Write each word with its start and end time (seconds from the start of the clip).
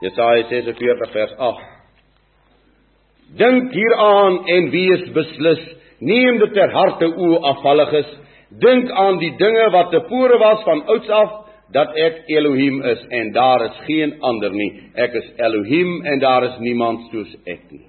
Jesaja 0.00 0.48
46 0.48 1.12
vers 1.12 1.32
8. 1.38 1.66
Dink 3.36 3.72
hieraan 3.72 4.40
en 4.48 4.70
wees 4.72 5.04
beslis, 5.14 5.60
neem 6.00 6.40
dit 6.40 6.54
ter 6.56 6.72
harte 6.72 7.10
o 7.12 7.36
afvalliges, 7.52 8.08
dink 8.62 8.90
aan 8.90 9.20
die 9.20 9.34
dinge 9.38 9.68
wat 9.74 9.92
tevore 9.92 10.38
was 10.40 10.64
van 10.66 10.82
ouds 10.88 11.12
af 11.14 11.36
dat 11.74 11.92
ek 12.02 12.24
Elohim 12.32 12.80
is 12.82 13.02
en 13.14 13.30
daar 13.32 13.62
is 13.68 13.76
geen 13.86 14.16
ander 14.26 14.50
nie. 14.50 14.70
Ek 14.94 15.14
is 15.14 15.28
Elohim 15.38 16.00
en 16.06 16.18
daar 16.18 16.48
is 16.48 16.56
niemand 16.58 17.06
soos 17.12 17.36
ek 17.46 17.68
nie. 17.70 17.86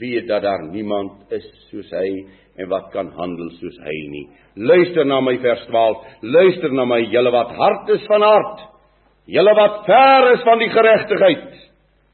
Weet 0.00 0.26
dat 0.26 0.42
daar 0.42 0.64
niemand 0.66 1.30
is 1.30 1.46
soos 1.70 1.92
hy 1.94 2.08
en 2.56 2.70
wat 2.72 2.88
kan 2.90 3.12
handel 3.14 3.52
soos 3.60 3.76
hy 3.84 3.98
nie. 4.10 4.24
Luister 4.56 5.06
na 5.06 5.20
my 5.20 5.36
vers 5.44 5.62
12. 5.68 6.02
Luister 6.22 6.72
na 6.74 6.88
my 6.88 7.04
julle 7.12 7.30
wat 7.30 7.54
hart 7.60 7.94
is 7.94 8.08
van 8.10 8.24
hart. 8.26 8.64
Julle 9.26 9.54
wat 9.58 9.82
ver 9.88 10.32
is 10.34 10.44
van 10.46 10.60
die 10.62 10.70
geregtigheid. 10.70 11.48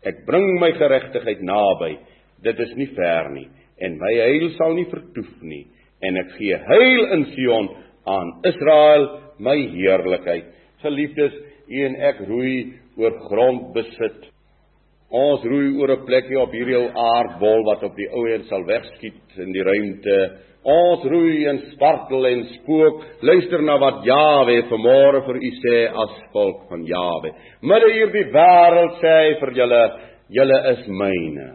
Ek 0.08 0.24
bring 0.26 0.46
my 0.60 0.72
geregtigheid 0.78 1.42
naby. 1.44 1.96
Dit 2.42 2.60
is 2.64 2.72
nie 2.78 2.88
ver 2.96 3.30
nie 3.34 3.48
en 3.82 3.96
my 3.98 4.12
heil 4.14 4.50
sal 4.56 4.76
nie 4.76 4.86
vertoef 4.90 5.30
nie 5.42 5.64
en 6.06 6.18
ek 6.20 6.34
gee 6.38 6.58
heil 6.68 7.00
in 7.16 7.24
Sion 7.34 7.68
aan 8.10 8.32
Israel 8.46 9.08
my 9.42 9.56
heerlikheid. 9.74 10.48
Geliefdes, 10.82 11.34
u 11.70 11.84
en 11.86 11.96
ek 12.10 12.22
roei 12.26 12.72
oor 12.98 13.16
grond 13.28 13.70
besit. 13.76 14.26
Ons 15.12 15.42
roei 15.44 15.74
oor 15.76 15.90
'n 15.92 16.06
plekkie 16.06 16.38
op 16.40 16.52
hierdie 16.52 16.78
ou 16.78 16.88
aardbol 16.88 17.64
wat 17.66 17.82
op 17.84 17.94
die 17.96 18.08
ou 18.08 18.26
en 18.32 18.44
sal 18.48 18.64
wegskiet 18.64 19.36
in 19.36 19.52
die 19.52 19.62
ruimte. 19.62 20.38
Ons 20.64 21.04
roei 21.04 21.48
en 21.50 21.58
spartel 21.72 22.26
en 22.26 22.44
spook. 22.54 23.02
Luister 23.20 23.62
na 23.62 23.76
wat 23.76 24.04
Jawe 24.06 24.62
vanmôre 24.70 25.20
vir 25.26 25.36
u 25.36 25.50
sê 25.58 25.76
as 25.90 26.14
volk 26.32 26.68
van 26.70 26.86
Jawe. 26.86 27.32
Midde 27.60 27.92
hierdie 27.92 28.32
wêreld 28.32 28.94
sê 29.02 29.12
hy 29.18 29.34
vir 29.40 29.52
julle, 29.52 29.82
julle 30.30 30.58
is 30.72 30.86
myne. 30.88 31.48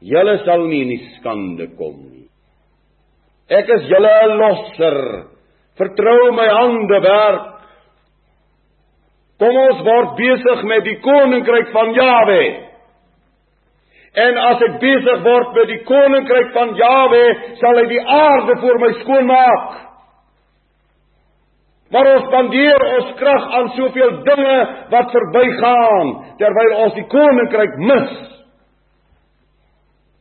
Julle 0.00 0.38
sal 0.44 0.66
nie 0.66 0.82
in 0.82 0.88
die 0.88 1.06
skande 1.18 1.68
kom 1.76 2.00
nie. 2.10 2.26
Ek 3.48 3.68
is 3.68 3.86
julle 3.90 4.14
losser. 4.40 4.98
Vertrou 5.78 6.32
my 6.32 6.48
hande 6.48 7.00
werk. 7.04 7.59
Kom 9.40 9.56
ons 9.56 9.84
word 9.86 10.16
besig 10.18 10.64
met 10.68 10.84
die 10.84 10.98
koninkryk 11.00 11.70
van 11.72 11.94
Jawe. 11.96 12.42
En 14.20 14.40
as 14.42 14.64
ek 14.66 14.80
besig 14.82 15.22
word 15.24 15.54
met 15.56 15.70
die 15.70 15.78
koninkryk 15.88 16.50
van 16.56 16.74
Jawe, 16.76 17.22
sal 17.60 17.78
hy 17.80 17.86
die 17.88 18.02
aarde 18.02 18.56
vir 18.60 18.80
my 18.82 18.90
skoon 18.98 19.30
maak. 19.30 19.78
Maar 21.90 22.10
ons 22.12 22.26
spandeer 22.28 22.84
ons 22.96 23.14
krag 23.18 23.46
aan 23.58 23.70
soveel 23.78 24.12
dinge 24.26 24.58
wat 24.92 25.14
verbygaan 25.14 26.12
terwyl 26.42 26.76
ons 26.84 26.98
die 26.98 27.06
koninkryk 27.10 27.80
mis. 27.88 28.12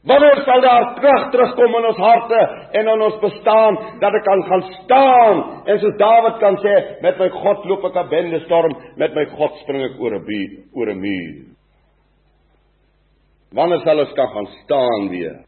Wanneer 0.07 0.43
sal 0.45 0.61
daar 0.63 0.93
krag 0.95 1.25
terugkom 1.31 1.73
in 1.75 1.85
ons 1.89 1.97
harte 1.99 2.39
en 2.71 2.87
in 2.87 3.01
ons 3.03 3.17
bestaan 3.19 3.75
dat 3.99 4.15
ek 4.15 4.23
kan 4.23 4.43
gaan 4.47 4.63
staan 4.77 5.41
en 5.67 5.79
soos 5.81 5.97
Dawid 5.99 6.37
kan 6.39 6.55
sê 6.63 6.75
met 7.03 7.19
my 7.19 7.27
God 7.35 7.65
loop 7.67 7.83
ek 7.89 7.97
'n 7.99 8.09
bende 8.09 8.39
storm 8.45 8.77
met 8.95 9.13
my 9.13 9.25
God 9.35 9.59
spring 9.63 9.83
ek 9.83 9.99
oor 9.99 10.15
'n 10.15 10.23
muur 10.23 10.51
oor 10.73 10.89
'n 10.89 11.01
muur. 11.01 11.35
Wanneer 13.51 13.81
sal 13.83 13.99
ons 13.99 14.13
kan 14.13 14.27
gaan 14.27 14.47
staan 14.63 15.09
weer? 15.09 15.43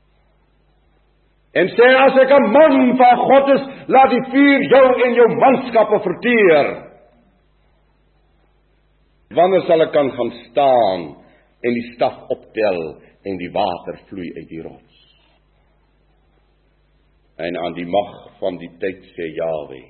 En 1.53 1.67
sê 1.67 1.88
as 1.95 2.17
ek 2.17 2.31
'n 2.31 2.51
man 2.51 2.97
van 2.97 3.17
God 3.17 3.50
is, 3.56 3.63
laat 3.88 4.09
die 4.09 4.25
vuur 4.31 4.61
jou 4.63 5.03
en 5.06 5.13
jou 5.13 5.28
manskappe 5.35 6.00
verteer. 6.00 6.91
Wanneer 9.31 9.61
sal 9.61 9.81
ek 9.81 9.91
kan 9.91 10.11
gaan 10.11 10.31
staan 10.31 11.20
en 11.61 11.77
die 11.77 11.88
staf 11.94 12.25
optel 12.33 12.81
en 13.27 13.38
die 13.38 13.51
water 13.53 13.99
vloei 14.09 14.29
uit 14.38 14.47
die 14.49 14.61
rots. 14.66 14.99
En 17.41 17.57
aan 17.57 17.73
die 17.77 17.88
mag 17.89 18.13
van 18.39 18.57
die 18.61 18.69
tyd 18.81 19.03
sê 19.16 19.29
Jawe. 19.38 19.81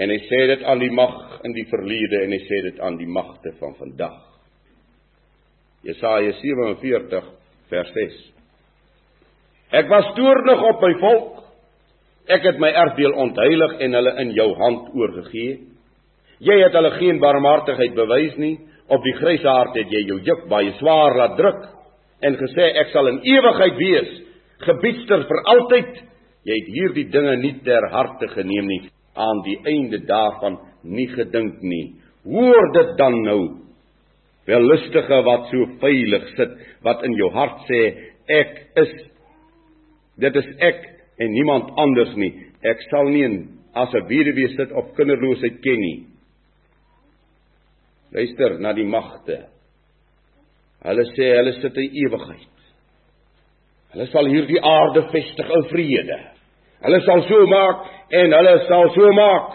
En 0.00 0.10
hy 0.10 0.18
sê 0.26 0.40
dit 0.54 0.62
aan 0.64 0.80
die 0.80 0.92
mag 0.94 1.40
in 1.46 1.54
die 1.54 1.66
verlede 1.70 2.22
en 2.24 2.34
hy 2.34 2.40
sê 2.46 2.62
dit 2.70 2.80
aan 2.80 2.96
die 2.98 3.10
magte 3.10 3.52
van 3.58 3.74
vandag. 3.78 4.18
Jesaja 5.86 6.32
47 6.40 7.28
vers 7.70 7.92
6. 7.96 8.16
Ek 9.80 9.90
was 9.90 10.08
toornig 10.16 10.64
op 10.70 10.82
my 10.82 10.94
volk. 11.02 11.36
Ek 12.30 12.44
het 12.46 12.58
my 12.62 12.70
erfdeel 12.84 13.14
ontheilig 13.18 13.76
en 13.86 13.96
hulle 13.98 14.14
in 14.22 14.32
jou 14.36 14.48
hand 14.58 14.90
oorgegee. 14.94 15.60
Jy 16.40 16.56
het 16.62 16.74
hulle 16.76 16.92
geen 16.98 17.20
barmhartigheid 17.22 17.94
bewys 17.96 18.36
nie 18.40 18.56
Op 18.90 19.04
die 19.06 19.14
grysaard 19.20 19.76
het 19.78 19.92
jy 19.92 20.02
jou 20.08 20.18
juk 20.26 20.48
baie 20.50 20.72
swaar 20.80 21.14
laat 21.18 21.36
druk 21.38 21.60
en 22.26 22.36
gesê 22.40 22.72
ek 22.82 22.90
sal 22.92 23.06
in 23.12 23.20
ewigheid 23.22 23.76
wees, 23.78 24.10
gebiedster 24.66 25.22
vir 25.28 25.42
altyd. 25.54 25.92
Jy 26.48 26.56
het 26.56 26.70
hierdie 26.74 27.06
dinge 27.12 27.36
nie 27.40 27.54
ter 27.64 27.86
harte 27.92 28.28
geneem 28.32 28.68
nie, 28.68 28.80
aan 29.14 29.42
die 29.44 29.58
einde 29.68 30.00
daarvan 30.08 30.58
nie 30.84 31.06
gedink 31.12 31.60
nie. 31.62 31.96
Hoor 32.24 32.70
dit 32.74 32.94
dan 32.98 33.18
nou. 33.24 33.40
Wellustige 34.48 35.20
wat 35.26 35.50
so 35.52 35.68
veilig 35.82 36.26
sit, 36.36 36.54
wat 36.82 37.04
in 37.06 37.14
jou 37.18 37.28
hart 37.36 37.60
sê 37.68 37.80
ek 38.40 38.56
is 38.80 38.94
dit 40.20 40.36
is 40.36 40.48
ek 40.64 40.80
en 41.20 41.32
niemand 41.32 41.70
anders 41.80 42.12
nie. 42.16 42.32
Ek 42.66 42.80
sal 42.90 43.08
nie 43.12 43.28
as 43.74 43.94
'n 43.94 44.08
weduwee 44.08 44.56
sit 44.56 44.72
of 44.72 44.94
kinderloosheid 44.96 45.62
ken 45.62 45.80
nie. 45.80 46.09
Luister 48.10 48.58
na 48.58 48.72
die 48.74 48.86
magte. 48.86 49.38
Hulle 50.82 51.04
sê 51.14 51.28
hulle 51.36 51.52
sit 51.60 51.76
in 51.78 51.96
ewigheid. 52.04 52.64
Hulle 53.92 54.06
sal 54.10 54.30
hierdie 54.32 54.62
aarde 54.62 55.04
vestig 55.12 55.52
in 55.56 55.66
vrede. 55.70 56.18
Hulle 56.80 57.00
sal 57.06 57.22
so 57.28 57.40
maak 57.50 57.84
en 58.20 58.34
hulle 58.38 58.54
sal 58.66 58.90
so 58.96 59.12
maak. 59.18 59.50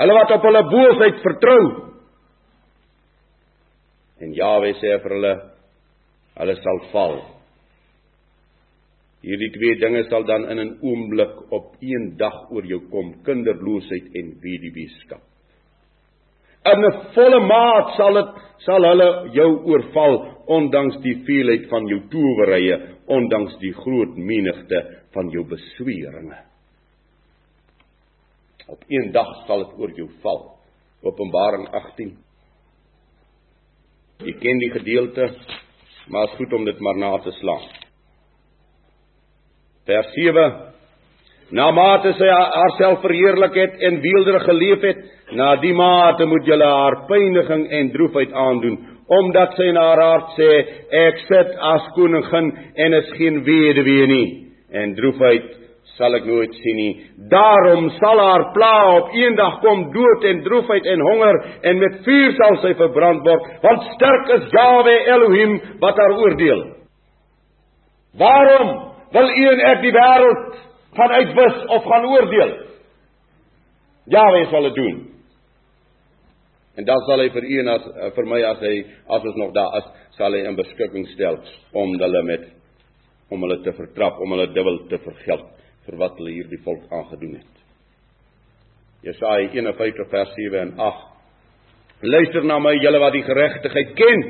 Hulle 0.00 0.16
wat 0.16 0.32
op 0.38 0.46
hulle 0.48 0.62
boosheid 0.70 1.20
vertrou. 1.26 1.64
En 4.24 4.32
Jawe 4.32 4.72
sê 4.80 4.96
vir 5.02 5.16
hulle 5.18 5.34
hulle 6.40 6.56
sal 6.62 6.82
val. 6.94 7.20
Hierdie 9.24 9.52
twee 9.52 9.76
dinge 9.80 10.06
sal 10.08 10.24
dan 10.28 10.48
in 10.52 10.58
'n 10.60 10.72
oomblik 10.80 11.52
op 11.52 11.76
een 11.80 12.16
dag 12.16 12.50
oor 12.50 12.64
jou 12.64 12.80
kom: 12.90 13.14
kinderloosheid 13.24 14.12
en 14.14 14.34
weduweeskap 14.40 15.33
in 16.72 16.84
'n 16.84 17.00
volle 17.14 17.40
maat 17.40 17.94
sal 17.96 18.14
dit 18.14 18.42
sal 18.64 18.84
hulle 18.88 19.08
jou 19.32 19.50
oorval 19.70 20.14
ondanks 20.46 20.96
die 21.02 21.16
veelheid 21.26 21.68
van 21.68 21.86
jou 21.86 22.00
towerye 22.10 22.80
ondanks 23.06 23.56
die 23.60 23.72
groot 23.72 24.16
menigte 24.16 24.80
van 25.12 25.30
jou 25.30 25.44
besweringe. 25.44 26.38
Op 28.68 28.80
een 28.88 29.12
dag 29.12 29.46
sal 29.46 29.64
dit 29.64 29.78
oor 29.78 29.90
jou 29.90 30.08
val 30.22 30.40
openbaring 31.02 31.68
18 31.68 32.16
jy 34.24 34.32
ken 34.40 34.58
die 34.58 34.70
gedeelte 34.70 35.28
maar 36.08 36.28
is 36.28 36.36
goed 36.36 36.52
om 36.52 36.64
dit 36.64 36.80
maar 36.80 36.96
na 36.96 37.18
te 37.18 37.30
slaan. 37.40 37.64
Vers 39.84 40.12
7 40.12 40.44
na 41.50 41.70
mate 41.70 42.12
sy 42.18 42.28
haarself 42.28 43.02
verheerlik 43.04 43.56
het 43.60 43.80
en 43.88 44.00
weelderig 44.00 44.44
geleef 44.48 44.80
het 44.88 45.02
Na 45.34 45.56
die 45.62 45.74
mate 45.74 46.26
moet 46.30 46.46
julle 46.46 46.66
haar 46.68 47.00
pyniging 47.08 47.66
en 47.78 47.90
droefheid 47.90 48.32
aandoen, 48.32 48.78
omdat 49.06 49.56
sy 49.58 49.66
in 49.72 49.78
haar 49.80 50.00
hart 50.00 50.32
sê, 50.38 50.50
ek 50.94 51.20
sit 51.26 51.52
as 51.74 51.90
koningin 51.96 52.52
en 52.86 52.96
is 53.00 53.10
geen 53.18 53.42
weduwee 53.46 54.06
nie, 54.10 54.26
en 54.72 54.94
droefheid 54.96 55.50
sal 55.98 56.16
ek 56.18 56.26
nooit 56.26 56.54
sien 56.58 56.78
nie. 56.78 56.92
Daarom 57.30 57.90
sal 57.98 58.22
haar 58.22 58.48
pla 58.54 58.72
op 58.96 59.12
eendag 59.14 59.60
kom 59.62 59.84
dood 59.94 60.26
en 60.30 60.42
droefheid 60.46 60.86
en 60.90 61.04
honger 61.06 61.40
en 61.70 61.82
met 61.82 62.00
vuur 62.06 62.34
sal 62.38 62.58
sy 62.64 62.72
verbrand 62.78 63.26
word, 63.26 63.50
want 63.62 63.86
sterk 63.94 64.32
is 64.38 64.48
Jawe 64.54 64.96
Elohim 65.16 65.56
wat 65.82 65.98
haar 66.02 66.16
oordeel. 66.18 66.64
Waarom 68.18 68.74
wil 69.14 69.30
u 69.30 69.48
en 69.52 69.64
ek 69.70 69.82
die 69.82 69.94
wêreld 69.94 70.60
van 70.98 71.16
uitwis 71.20 71.64
of 71.76 71.90
gaan 71.90 72.06
oordeel? 72.10 72.54
Jawe 74.14 74.46
sal 74.50 74.70
dit 74.70 74.78
doen. 74.78 75.02
En 76.76 76.84
dan 76.84 77.02
sal 77.06 77.22
hy 77.22 77.28
vir 77.30 77.44
u 77.46 77.58
en 77.62 77.70
as 77.76 77.84
eh, 77.86 78.10
vir 78.16 78.26
my 78.26 78.40
as 78.42 78.62
hy 78.64 78.74
as 79.16 79.26
ons 79.30 79.36
nog 79.38 79.52
daar 79.54 79.78
is, 79.78 79.90
sal 80.18 80.34
hy 80.34 80.42
in 80.48 80.58
beskikking 80.58 81.06
stel 81.12 81.38
om 81.72 81.94
hulle 81.98 82.22
met 82.26 82.48
om 83.32 83.42
hulle 83.46 83.60
te 83.64 83.72
vertrap, 83.74 84.18
om 84.20 84.34
hulle 84.34 84.50
dubbel 84.52 84.82
te 84.90 84.98
vergeld 85.02 85.46
vir 85.86 85.98
wat 86.00 86.18
hulle 86.20 86.34
hierdie 86.34 86.60
volk 86.64 86.84
aangedoen 86.92 87.38
het. 87.40 87.54
Jesaja 89.04 89.48
51 89.52 90.10
vers 90.10 90.34
7 90.36 90.60
en 90.60 90.72
8. 90.80 91.10
Luister 92.04 92.44
na 92.44 92.58
my 92.60 92.74
julle 92.76 93.00
wat 93.00 93.14
die 93.16 93.24
geregtigheid 93.24 93.94
ken. 93.98 94.24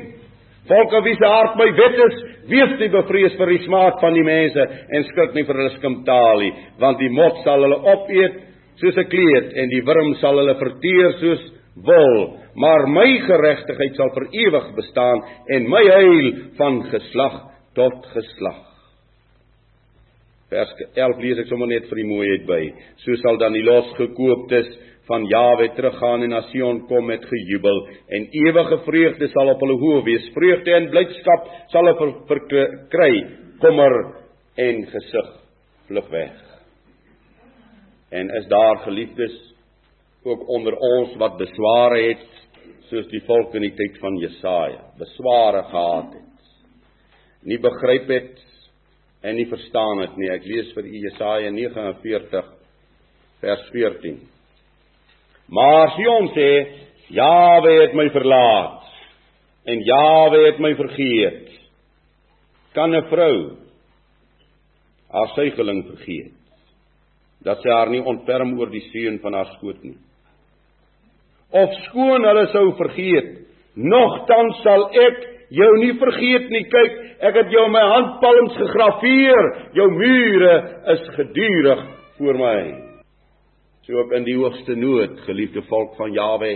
Volke 0.69 1.01
wie 1.05 1.15
se 1.19 1.29
hart 1.29 1.57
my 1.59 1.67
wet 1.77 1.97
is, 2.07 2.15
wees 2.49 2.73
nie 2.79 2.89
bevrees 2.93 3.35
vir 3.37 3.51
die 3.53 3.61
smaak 3.65 3.99
van 4.01 4.15
die 4.17 4.25
mense 4.25 4.63
en 4.65 5.05
skrik 5.11 5.35
nie 5.35 5.45
vir 5.45 5.59
hulle 5.61 5.73
skimptalie, 5.75 6.53
want 6.81 7.01
die 7.01 7.11
mot 7.13 7.41
sal 7.45 7.61
hulle 7.65 7.81
opeet 7.93 8.39
soos 8.81 8.97
'n 8.97 9.09
kleed 9.09 9.53
en 9.53 9.69
die 9.69 9.83
wurm 9.85 10.15
sal 10.21 10.39
hulle 10.41 10.55
verteer 10.59 11.13
soos 11.21 11.43
wil, 11.83 12.39
maar 12.55 12.87
my 12.87 13.07
geregtigheid 13.25 13.97
sal 13.99 14.13
vir 14.15 14.29
ewig 14.45 14.71
bestaan 14.77 15.23
en 15.57 15.67
my 15.69 15.83
heil 15.89 16.31
van 16.59 16.79
geslag 16.91 17.35
tot 17.75 18.07
geslag. 18.13 18.61
Vers 20.53 20.71
11 20.93 21.21
lees 21.23 21.41
ek 21.41 21.49
sommer 21.49 21.67
net 21.67 21.87
vir 21.89 21.99
die 21.99 22.07
mooiheid 22.07 22.45
by. 22.47 22.61
So 23.03 23.17
sal 23.19 23.39
dan 23.41 23.55
die 23.57 23.65
losgekooptes 23.65 24.69
van 25.09 25.25
Jawe 25.29 25.67
teruggaan 25.77 26.23
en 26.25 26.31
na 26.33 26.41
Sion 26.51 26.83
kom 26.89 27.09
met 27.09 27.25
gejubel 27.29 27.81
en 28.13 28.27
ewige 28.45 28.79
vreugde 28.85 29.29
sal 29.33 29.51
op 29.51 29.65
hulle 29.65 29.77
hoë 29.81 30.03
wees. 30.07 30.29
Vreugde 30.37 30.77
en 30.77 30.89
blydskap 30.93 31.49
sal 31.73 31.89
hulle 31.91 32.13
verkry. 32.29 33.11
Kommer 33.61 33.97
en 34.61 34.85
gesig 34.93 35.33
vlug 35.89 36.07
weg. 36.13 36.39
En 38.15 38.29
is 38.39 38.47
daar 38.47 38.77
geliefdes 38.85 39.35
ook 40.25 40.47
onder 40.49 40.75
ons 40.75 41.15
wat 41.21 41.37
besware 41.37 42.01
het 42.09 42.25
soos 42.89 43.07
die 43.11 43.21
volk 43.25 43.53
in 43.57 43.65
die 43.65 43.75
tyd 43.77 43.97
van 44.01 44.17
Jesaja, 44.21 44.81
besware 44.99 45.63
gehad 45.71 46.13
het. 46.13 46.49
Nie 47.45 47.57
begryp 47.61 48.09
het 48.09 48.41
en 49.25 49.37
nie 49.37 49.47
verstaan 49.49 50.01
het 50.03 50.17
nie. 50.17 50.29
Ek 50.33 50.45
lees 50.45 50.71
vir 50.77 50.89
Jesaja 50.89 51.51
49 51.53 52.49
vers 53.41 53.67
14. 53.73 54.19
Maar 55.53 55.93
Sion 55.97 56.31
sê, 56.33 56.49
Jawe 57.13 57.73
het 57.83 57.93
my 57.93 58.07
verlaat 58.13 58.87
en 59.69 59.81
Jawe 59.85 60.39
het 60.47 60.61
my 60.61 60.73
vergeet. 60.77 61.51
Kan 62.73 62.95
'n 62.95 63.09
vrou 63.09 63.57
haar 65.09 65.29
suigeling 65.35 65.85
vergeet? 65.85 66.33
Dat 67.41 67.61
sy 67.61 67.69
haar 67.69 67.89
nie 67.89 68.01
ontferm 68.01 68.57
oor 68.59 68.69
die 68.69 68.89
seun 68.91 69.19
van 69.19 69.33
haar 69.33 69.53
skoot 69.57 69.83
nie. 69.83 69.97
Of 71.51 71.75
skoon 71.85 72.25
hulle 72.25 72.47
sou 72.53 72.71
vergeet, 72.79 73.45
nogtans 73.75 74.63
sal 74.63 74.87
ek 74.89 75.21
jou 75.55 75.69
nie 75.83 75.93
vergeet 76.01 76.49
nie. 76.49 76.65
Kyk, 76.71 76.97
ek 77.29 77.43
het 77.43 77.53
jou 77.53 77.67
in 77.67 77.75
my 77.75 77.83
handpalms 77.93 78.57
gegraveer. 78.63 79.53
Jou 79.77 79.91
mure 79.93 80.55
is 80.95 81.05
gedurig 81.19 81.85
voor 82.17 82.41
my 82.41 82.57
so 83.85 83.93
ook 83.93 84.15
in 84.17 84.25
die 84.25 84.37
hoogste 84.37 84.73
nood, 84.75 85.19
geliefde 85.27 85.61
volk 85.69 85.93
van 85.99 86.13
Jawe, 86.13 86.53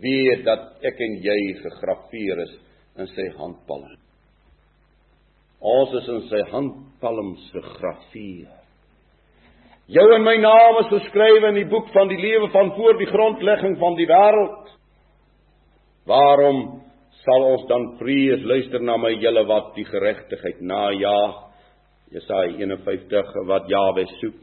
weet 0.00 0.44
dat 0.46 0.86
ek 0.86 1.00
en 1.04 1.18
jy 1.20 1.40
gegraveer 1.60 2.40
is 2.46 2.54
in 3.00 3.10
sy 3.12 3.26
handpalm. 3.36 3.90
Ons 5.60 5.92
is 6.00 6.08
in 6.08 6.22
sy 6.30 6.40
handpalms 6.54 7.50
gegraveer. 7.52 8.59
Jou 9.90 10.04
en 10.14 10.22
my 10.22 10.36
naam 10.38 10.76
is 10.84 10.90
geskrywe 10.92 11.48
in 11.48 11.56
die 11.58 11.70
boek 11.70 11.88
van 11.90 12.06
die 12.06 12.18
lewe 12.20 12.46
van 12.52 12.68
voor 12.76 12.94
die 12.98 13.08
grondlegging 13.10 13.72
van 13.80 13.96
die 13.98 14.06
wêreld. 14.06 14.68
Waarom 16.06 16.60
sal 17.24 17.46
ons 17.48 17.64
dan 17.66 17.88
vrees 17.98 18.44
luister 18.46 18.82
na 18.86 18.94
my 19.02 19.10
julle 19.18 19.42
wat 19.48 19.72
die 19.74 19.86
geregtigheid 19.88 20.60
najag? 20.62 21.40
Jesaja 22.14 22.52
51 22.54 23.34
wat 23.50 23.66
Jawe 23.70 24.04
soek. 24.20 24.38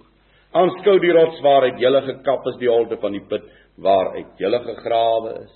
Aanskou 0.52 0.98
die 1.00 1.14
rots 1.16 1.40
waar 1.44 1.70
uit 1.70 1.80
julle 1.80 2.02
gekap 2.10 2.48
is 2.52 2.60
die 2.60 2.72
holte 2.72 3.00
van 3.00 3.16
die 3.16 3.24
put 3.32 3.48
waar 3.80 4.18
uit 4.18 4.44
julle 4.44 4.60
gegrawe 4.66 5.36
is. 5.46 5.56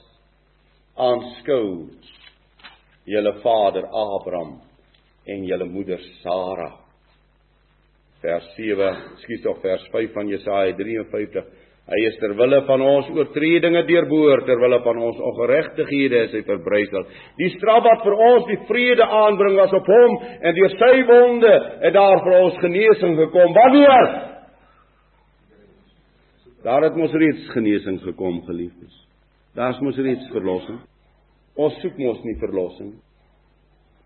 Aanskou 0.96 1.66
julle 3.12 3.36
vader 3.44 3.92
Abraham 3.92 4.62
en 5.28 5.44
julle 5.52 5.68
moeder 5.68 6.00
Sara. 6.22 6.81
Vers 8.22 8.46
7, 8.54 8.90
skuis 9.24 9.42
tog 9.42 9.62
vers 9.64 9.84
5 9.94 10.14
van 10.14 10.30
Jesaja 10.30 10.76
53. 10.78 11.46
Hy 11.92 12.00
is 12.08 12.18
ter 12.22 12.36
wille 12.38 12.60
van 12.68 12.84
ons 12.86 13.08
oortredinge 13.12 13.82
deurboor, 13.88 14.44
ter 14.46 14.60
wille 14.62 14.78
van 14.86 15.00
ons 15.02 15.18
ongeregtighede 15.32 16.20
is 16.28 16.36
hy 16.38 16.42
verbrysel. 16.46 17.08
Die 17.42 17.50
straf 17.56 17.82
wat 17.88 18.06
vir 18.06 18.16
ons 18.30 18.46
die 18.52 18.60
vrede 18.70 19.08
aanbring 19.18 19.58
was 19.58 19.74
op 19.76 19.90
hom 19.90 20.20
en 20.22 20.56
deur 20.56 20.76
sy 20.78 20.92
wonde 21.10 21.56
het 21.82 21.98
daar 21.98 22.22
vir 22.28 22.38
ons 22.38 22.62
genesing 22.62 23.18
gekom. 23.24 23.58
Wanneer? 23.58 24.14
Daar 26.62 26.86
het 26.86 26.96
mos 27.02 27.18
reeds 27.18 27.50
genesing 27.58 27.98
gekom, 28.06 28.44
geliefdes. 28.46 28.94
Daar's 29.58 29.82
mos 29.82 29.98
reeds 29.98 30.30
verlossing. 30.32 30.78
Ons 31.58 31.82
soek 31.82 31.98
mos 31.98 32.22
nie 32.24 32.38
verlossing. 32.40 32.94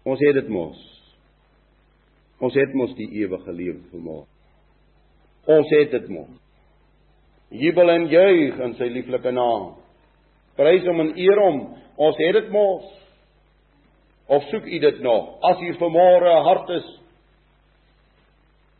Ons 0.07 0.23
het 0.23 0.39
dit 0.39 0.49
mos. 0.49 0.94
Ons 2.45 2.57
het 2.59 2.73
mos 2.77 2.93
die 2.97 3.07
ewige 3.23 3.53
lewe 3.55 3.81
vermoë. 3.89 4.25
Ons 5.55 5.71
het 5.73 5.93
dit 5.93 6.09
mos. 6.13 6.33
Jubel 7.53 7.91
en 7.93 8.07
juig 8.09 8.59
in 8.65 8.75
sy 8.79 8.89
lieflike 8.91 9.31
naam. 9.33 9.73
Prys 10.57 10.85
hom 10.87 11.01
en 11.03 11.13
eer 11.17 11.41
hom. 11.41 11.59
Ons 12.01 12.17
het 12.19 12.33
dit 12.37 12.51
mos. 12.53 12.85
Of 14.25 14.45
soek 14.49 14.65
u 14.65 14.79
dit 14.81 15.01
nog? 15.05 15.35
As 15.45 15.61
hier 15.61 15.77
vanmôre 15.77 16.29
'n 16.33 16.45
hart 16.45 16.69
is, 16.69 16.87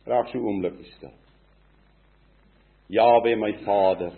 raak 0.06 0.28
so 0.28 0.38
oomblikie 0.38 0.92
stil. 0.96 1.14
Jawe 2.88 3.36
my 3.36 3.52
Vader. 3.64 4.12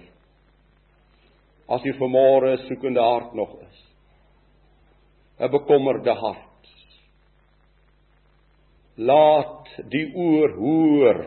As 1.68 1.84
u 1.84 1.92
vanmôre 1.92 2.56
soekende 2.66 3.00
hart 3.00 3.34
nog 3.34 3.60
is. 3.60 3.78
'n 5.40 5.50
bekommerde 5.50 6.14
hart. 6.14 6.47
Laat 8.98 9.70
die 9.92 10.06
oor 10.14 10.54
hoor. 10.58 11.22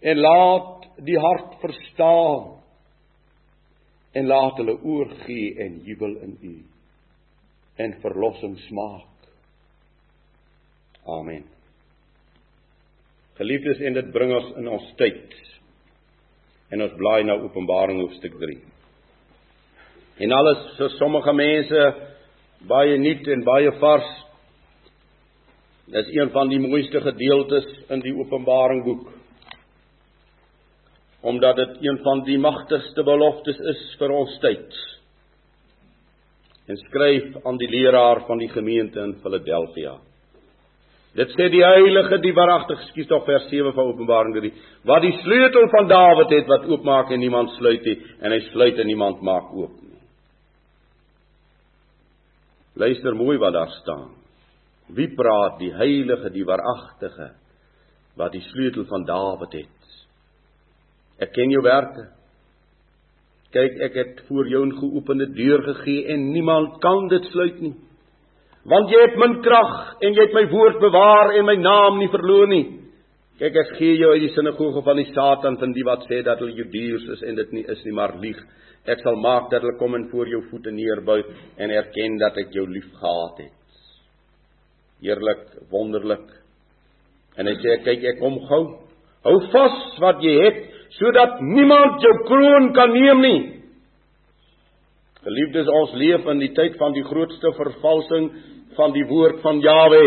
En 0.00 0.18
laat 0.18 0.88
die 1.04 1.18
hart 1.20 1.58
verstaan. 1.60 2.50
En 4.12 4.26
laat 4.26 4.60
hulle 4.60 4.76
oorgee 4.80 5.54
en 5.64 5.80
jubel 5.84 6.16
in 6.24 6.36
u 6.40 6.54
en 7.82 7.94
verlossing 8.00 8.58
smaak. 8.68 9.08
Amen. 11.08 11.44
Geliefdes, 13.34 13.80
en 13.80 13.96
dit 13.96 14.10
bring 14.12 14.34
ons 14.36 14.50
in 14.60 14.68
ons 14.68 14.90
tyd 15.00 15.38
en 16.72 16.84
ons 16.84 16.94
blaai 16.96 17.24
na 17.26 17.36
Openbaring 17.40 18.00
hoofstuk 18.00 18.36
3. 18.40 18.58
En 20.24 20.34
alles 20.36 20.60
vir 20.78 20.92
sommige 20.98 21.32
mense 21.36 21.86
baie 22.68 22.98
nuut 23.00 23.28
en 23.34 23.44
baie 23.44 23.72
vars. 23.80 24.10
Dis 25.90 26.12
een 26.14 26.30
van 26.30 26.48
die 26.48 26.60
mooiste 26.62 27.00
gedeeltes 27.00 27.66
in 27.90 28.00
die 28.04 28.14
Openbaring 28.14 28.84
boek. 28.84 29.08
Omdat 31.22 31.56
dit 31.56 31.82
een 31.88 31.98
van 32.02 32.22
die 32.26 32.38
magtigste 32.38 33.02
beloftes 33.02 33.58
is 33.58 33.82
vir 33.98 34.14
ons 34.14 34.38
tyd. 34.42 34.78
En 36.70 36.78
skryf 36.86 37.36
aan 37.46 37.58
die 37.58 37.68
leraar 37.70 38.22
van 38.26 38.38
die 38.38 38.50
gemeente 38.50 39.00
in 39.00 39.16
Philadelphia. 39.22 39.98
Dit 41.12 41.34
sê 41.36 41.50
die 41.52 41.60
heilige, 41.60 42.16
die 42.24 42.32
waaragtig, 42.32 42.86
skuis 42.88 43.08
tog 43.10 43.26
vers 43.26 43.44
7 43.50 43.74
van 43.76 43.90
Openbaring 43.90 44.32
3, 44.38 44.52
wat 44.88 45.04
die 45.04 45.12
sleutel 45.20 45.68
van 45.74 45.90
Dawid 45.90 46.32
het 46.32 46.48
wat 46.48 46.64
oopmaak 46.70 47.12
en 47.12 47.20
niemand 47.20 47.52
sluit 47.58 47.84
nie 47.84 47.98
en 48.22 48.32
hy 48.32 48.40
sluit 48.48 48.80
en 48.80 48.88
niemand 48.88 49.20
maak 49.20 49.50
oop 49.52 49.74
nie. 49.82 50.00
Luister 52.80 53.18
mooi 53.18 53.36
wat 53.42 53.52
daar 53.52 53.74
staan. 53.82 54.21
Wie 54.96 55.08
praat 55.16 55.58
die 55.58 55.72
heilige, 55.72 56.30
die 56.30 56.44
waaragtige 56.44 57.32
wat 58.16 58.32
die 58.32 58.42
sleutel 58.50 58.84
van 58.90 59.06
Dawid 59.08 59.54
het? 59.62 59.94
Ek 61.22 61.32
ken 61.32 61.50
jou 61.50 61.62
werke. 61.64 62.10
Kyk, 63.52 63.78
ek 63.88 63.94
het 63.94 64.20
voor 64.28 64.48
jou 64.48 64.66
'n 64.66 64.76
geopende 64.78 65.26
deur 65.32 65.62
gegee 65.62 66.06
en 66.08 66.32
niemand 66.32 66.80
kan 66.80 67.08
dit 67.08 67.24
sluit 67.32 67.60
nie 67.60 67.74
want 68.68 68.90
jy 68.92 69.00
het 69.02 69.18
min 69.18 69.40
krag 69.42 69.72
en 70.00 70.14
jy 70.14 70.26
het 70.28 70.36
my 70.36 70.44
woord 70.52 70.78
bewaar 70.82 71.34
en 71.34 71.46
my 71.48 71.56
naam 71.58 71.98
nie 71.98 72.10
verloor 72.12 72.46
nie. 72.50 72.64
Kyk 73.40 73.56
ek 73.58 73.72
gee 73.78 73.96
jou 73.98 74.12
uit 74.12 74.22
die 74.22 74.34
sinagoge 74.36 74.84
van 74.86 75.00
die 75.00 75.08
Satan 75.10 75.56
van 75.58 75.72
die 75.74 75.86
wat 75.86 76.04
sê 76.06 76.20
dat 76.22 76.38
hulle 76.42 76.54
Judeërs 76.60 77.08
is 77.16 77.24
en 77.26 77.40
dit 77.40 77.56
nie 77.56 77.64
is 77.74 77.82
nie 77.86 77.94
maar 77.96 78.14
lieg. 78.22 78.38
Ek 78.86 79.02
sal 79.02 79.18
maak 79.18 79.50
dat 79.50 79.64
hulle 79.64 79.78
kom 79.80 79.96
en 79.98 80.08
voor 80.12 80.30
jou 80.30 80.42
voete 80.50 80.70
neerbuig 80.74 81.26
en 81.58 81.74
erken 81.74 82.18
dat 82.22 82.38
ek 82.38 82.54
jou 82.54 82.68
liefgehad 82.70 83.42
het. 83.46 83.58
Heerlik, 85.02 85.46
wonderlik. 85.72 86.28
En 87.38 87.48
hy 87.48 87.56
sê 87.58 87.78
kyk 87.82 88.04
ek 88.12 88.20
kom 88.20 88.38
gou. 88.46 88.62
Hou 89.26 89.38
vas 89.54 89.80
wat 90.02 90.22
jy 90.22 90.34
het 90.44 90.60
sodat 90.92 91.40
niemand 91.40 92.02
jou 92.04 92.12
kroon 92.28 92.70
kan 92.76 92.92
neem 92.92 93.22
nie. 93.24 93.40
Geliefdes, 95.22 95.70
ons 95.70 95.94
leef 95.96 96.26
in 96.32 96.42
die 96.42 96.50
tyd 96.54 96.76
van 96.80 96.94
die 96.94 97.04
grootste 97.06 97.52
vervalsing 97.56 98.28
van 98.76 98.92
die 98.94 99.04
woord 99.08 99.38
van 99.44 99.60
Jawe. 99.62 100.06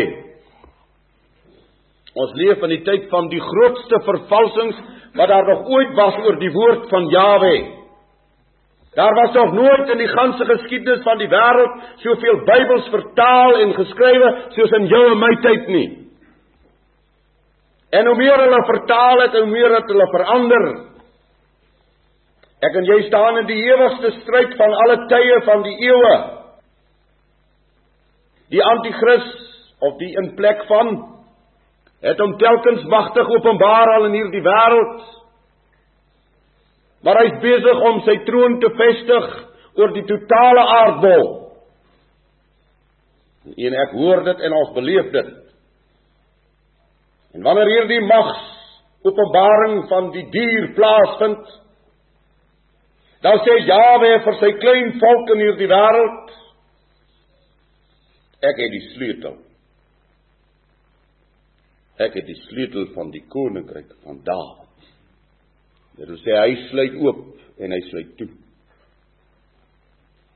Ons 2.15 2.35
leef 2.39 2.61
in 2.63 2.73
die 2.75 2.83
tyd 2.87 3.07
van 3.11 3.27
die 3.31 3.41
grootste 3.43 3.99
vervalsings 4.05 4.77
wat 5.15 5.31
daar 5.31 5.47
nog 5.47 5.67
ooit 5.71 5.95
was 5.97 6.19
oor 6.23 6.37
die 6.39 6.51
woord 6.51 6.87
van 6.91 7.09
Jawe. 7.11 7.55
Daar 8.95 9.13
was 9.13 9.31
nog 9.31 9.53
nooit 9.53 9.89
in 9.89 9.97
die 9.97 10.07
ganse 10.07 10.45
geskiedenis 10.45 11.03
van 11.03 11.17
die 11.19 11.27
wêreld 11.27 11.79
soveel 12.03 12.37
Bybels 12.47 12.87
vertaal 12.93 13.57
en 13.59 13.73
geskrywe 13.75 14.29
soos 14.55 14.75
in 14.77 14.85
jou 14.87 15.01
en 15.11 15.19
my 15.19 15.31
tyd 15.43 15.67
nie. 15.67 15.87
En 17.91 18.07
hoe 18.07 18.15
meer 18.15 18.39
hulle 18.39 18.61
vertaal 18.65 19.21
het, 19.21 19.35
hoe 19.35 19.51
meer 19.51 19.75
het 19.75 19.91
hulle 19.91 20.07
verander. 20.13 20.67
Ek 22.63 22.77
en 22.79 22.87
jy 22.87 23.01
staan 23.09 23.41
in 23.43 23.49
die 23.49 23.59
ewigste 23.67 24.13
stryd 24.21 24.55
van 24.59 24.77
alle 24.83 24.97
tye 25.11 25.41
van 25.49 25.65
die 25.67 25.75
eeue. 25.89 26.15
Die 28.55 28.63
anti-kris 28.63 29.27
of 29.83 29.99
die 29.99 30.13
in 30.23 30.31
plek 30.39 30.63
van 30.71 30.95
het 32.05 32.19
hom 32.21 32.37
telkens 32.39 32.83
magtig 32.91 33.27
openbaar 33.27 33.91
al 33.97 34.07
in 34.07 34.17
hierdie 34.21 34.43
wêreld. 34.45 35.03
Maar 37.05 37.21
hy's 37.21 37.35
besig 37.43 37.81
om 37.85 37.99
sy 38.05 38.15
troon 38.25 38.59
te 38.63 38.71
vestig 38.79 39.33
oor 39.77 39.91
die 39.93 40.05
totale 40.09 40.63
aardbol. 40.79 41.27
En 43.53 43.77
ek 43.83 43.93
hoor 43.93 44.23
dit 44.25 44.41
en 44.47 44.55
ons 44.57 44.71
beleef 44.73 45.11
dit. 45.13 45.33
En 47.35 47.45
wanneer 47.45 47.71
hierdie 47.75 48.01
mags 48.07 48.41
openbaring 49.05 49.83
van 49.91 50.09
die 50.15 50.25
dier 50.33 50.71
plaasvind, 50.73 51.45
dan 53.25 53.41
sê 53.45 53.59
Jawe 53.67 54.11
vir 54.25 54.37
sy 54.41 54.51
klein 54.61 54.93
volk 55.01 55.33
in 55.35 55.43
hierdie 55.45 55.69
wêreld, 55.69 56.35
ek 58.45 58.61
het 58.65 58.73
die 58.73 58.85
sleutel. 58.93 59.39
Ek 62.01 62.17
het 62.17 62.27
die 62.27 62.41
sleutel 62.47 62.89
van 62.97 63.13
die 63.13 63.23
koninkryk 63.31 63.93
van 64.03 64.23
Dawid. 64.25 64.64
Dit 65.95 66.09
wil 66.11 66.19
sê 66.23 66.35
hy 66.35 66.55
sluit 66.69 66.95
oop 67.03 67.21
en 67.63 67.71
hy 67.71 67.81
sluit 67.89 68.15
toe. 68.19 68.29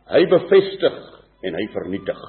Hy 0.09 0.21
bevestig 0.31 0.99
en 1.45 1.57
hy 1.59 1.65
vernietig. 1.73 2.21